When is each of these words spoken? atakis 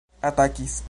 atakis 0.21 0.79